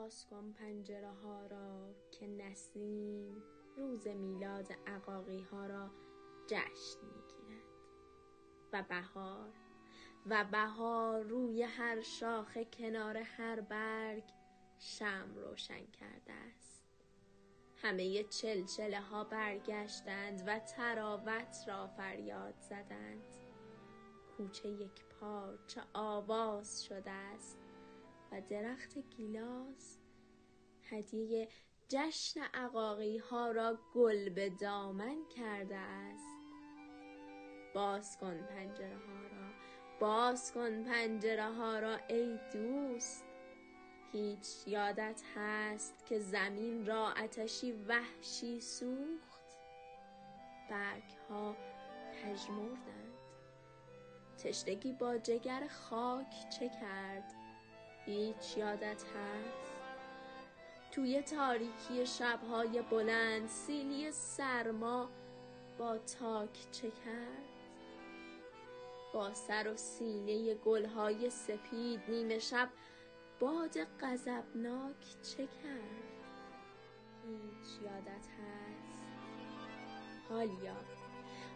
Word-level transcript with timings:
باز 0.00 0.26
کن 0.26 0.52
پنجره 0.52 1.10
ها 1.10 1.46
را 1.46 1.94
که 2.10 2.26
نسیم 2.26 3.42
روز 3.76 4.06
میلاد 4.06 4.72
عقاقی 4.86 5.42
ها 5.42 5.66
را 5.66 5.90
جشن 6.46 7.00
می‌گیرد. 7.02 7.64
و 8.72 8.84
بهار 8.88 9.52
و 10.26 10.44
بهار 10.44 11.22
روی 11.22 11.62
هر 11.62 12.00
شاخه 12.00 12.64
کنار 12.64 13.16
هر 13.16 13.60
برگ 13.60 14.24
شم 14.78 15.34
روشن 15.36 15.86
کرده 15.86 16.32
است. 16.32 16.84
همه 17.76 18.22
چلچله 18.22 19.00
ها 19.00 19.24
برگشتند 19.24 20.42
و 20.46 20.58
تراوت 20.58 21.64
را 21.66 21.86
فریاد 21.86 22.54
زدند. 22.58 23.36
کوچه 24.36 24.68
یک 24.68 25.04
پارچه 25.04 25.82
آواز 25.92 26.84
شده 26.84 27.10
است. 27.10 27.58
و 28.32 28.40
درخت 28.40 28.98
گیلاس. 28.98 29.98
هدیه 30.82 31.48
جشن 31.88 32.40
عقاقی 32.54 33.18
ها 33.18 33.50
را 33.50 33.78
گل 33.94 34.28
به 34.28 34.50
دامن 34.50 35.16
کرده 35.36 35.76
است. 35.76 36.36
باز 37.74 38.18
کن 38.18 38.36
پنجره 38.36 38.96
ها 38.96 39.22
را 39.22 39.50
باز 40.00 40.52
کن 40.52 40.84
پنجره 40.84 41.52
ها 41.52 41.78
را 41.78 41.96
ای 41.96 42.38
دوست. 42.52 43.24
هیچ 44.12 44.46
یادت 44.66 45.22
هست 45.36 46.06
که 46.06 46.18
زمین 46.18 46.86
را 46.86 47.14
آتشی 47.24 47.72
وحشی 47.72 48.60
سوخت؟ 48.60 49.40
برگ 50.70 51.10
ها 51.28 51.56
پژمردند. 52.12 53.14
تشنگی 54.38 54.92
با 54.92 55.18
جگر 55.18 55.66
خاک 55.68 56.48
چه 56.58 56.68
کرد؟ 56.68 57.39
هیچ 58.10 58.56
یادت 58.56 59.02
هست؟ 59.04 59.70
توی 60.92 61.22
تاریکی 61.22 62.06
شبهای 62.06 62.82
بلند 62.82 63.48
سیلی 63.48 64.12
سرما 64.12 65.08
با 65.78 65.98
تاک 65.98 66.70
چه 66.72 66.90
کرد؟ 66.90 67.50
با 69.14 69.34
سر 69.34 69.72
و 69.72 69.76
سینه 69.76 70.54
گلهای 70.54 71.30
سپید 71.30 72.00
نیمه 72.08 72.38
شب 72.38 72.68
باد 73.40 73.76
غضبناک 74.00 75.22
چه 75.22 75.46
کرد؟ 75.46 76.10
هیچ 77.26 77.82
یادت 77.82 78.26
هست؟ 78.26 79.04
حالیا 80.28 80.76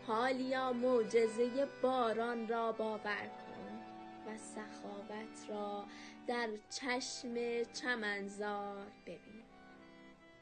حالیا 0.06 0.72
معجزه 0.72 1.68
باران 1.82 2.48
را 2.48 2.72
باور 2.72 3.26
کن. 3.26 3.53
و 4.26 4.38
سخاوت 4.38 5.48
را 5.48 5.86
در 6.26 6.48
چشم 6.70 7.62
چمنزار 7.72 8.92
ببین 9.06 9.44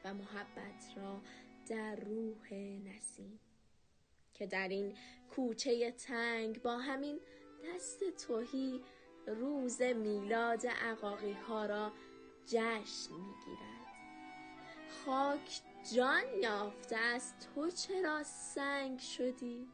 و 0.05 0.13
محبت 0.13 0.97
را 0.97 1.21
در 1.67 1.95
روح 1.95 2.53
نسیم 2.53 3.39
که 4.33 4.47
در 4.47 4.67
این 4.67 4.95
کوچه 5.35 5.91
تنگ 5.91 6.61
با 6.61 6.77
همین 6.77 7.19
دست 7.65 8.03
توهی 8.27 8.81
روز 9.27 9.81
میلاد 9.81 10.67
عقاقی 10.67 11.31
ها 11.31 11.65
را 11.65 11.91
جشن 12.45 13.13
می‌گیرد. 13.13 13.83
خاک 15.05 15.61
جان 15.95 16.23
یافته 16.41 16.97
است 16.97 17.49
تو 17.55 17.71
چرا 17.71 18.23
سنگ 18.23 18.99
شدی؟ 18.99 19.67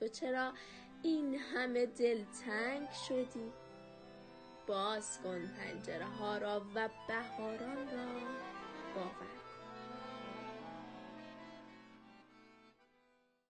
تو 0.00 0.08
چرا 0.08 0.52
این 1.02 1.34
همه 1.34 1.86
دل 1.86 2.24
تنگ 2.24 2.88
شدی. 3.08 3.52
باز 4.66 5.18
کن 5.22 5.46
پنجره 5.46 6.04
ها 6.04 6.38
را 6.38 6.60
و 6.74 6.88
بهاران 7.08 7.76
را 7.76 8.06
باور 8.94 9.45